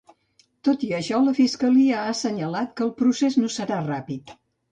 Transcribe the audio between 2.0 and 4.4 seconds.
assenyalat que el procés no serà ràpid.